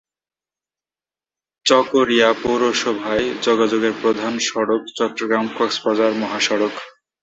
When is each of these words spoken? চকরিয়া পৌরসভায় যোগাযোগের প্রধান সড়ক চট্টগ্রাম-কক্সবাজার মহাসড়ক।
চকরিয়া 1.65 2.29
পৌরসভায় 2.43 3.25
যোগাযোগের 3.41 3.93
প্রধান 4.01 4.33
সড়ক 4.47 4.81
চট্টগ্রাম-কক্সবাজার 4.97 6.11
মহাসড়ক। 6.21 6.75